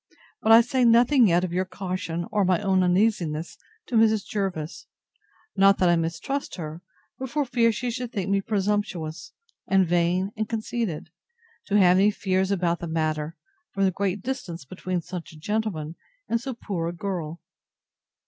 But 0.41 0.51
I 0.51 0.61
say 0.61 0.83
nothing 0.83 1.27
yet 1.27 1.43
of 1.43 1.53
your 1.53 1.63
caution, 1.63 2.25
or 2.31 2.43
my 2.43 2.59
own 2.59 2.81
uneasiness, 2.81 3.55
to 3.85 3.95
Mrs. 3.97 4.25
Jervis; 4.25 4.87
not 5.55 5.77
that 5.77 5.89
I 5.89 5.95
mistrust 5.95 6.55
her, 6.55 6.81
but 7.19 7.29
for 7.29 7.45
fear 7.45 7.71
she 7.71 7.91
should 7.91 8.11
think 8.11 8.27
me 8.27 8.41
presumptuous, 8.41 9.33
and 9.67 9.85
vain 9.85 10.31
and 10.35 10.49
conceited, 10.49 11.11
to 11.67 11.77
have 11.77 11.97
any 11.99 12.09
fears 12.09 12.49
about 12.49 12.79
the 12.79 12.87
matter, 12.87 13.37
from 13.75 13.83
the 13.83 13.91
great 13.91 14.23
distance 14.23 14.65
between 14.65 15.01
such 15.01 15.33
a 15.33 15.37
gentleman, 15.39 15.95
and 16.27 16.41
so 16.41 16.55
poor 16.55 16.87
a 16.87 16.93
girl. 16.93 17.39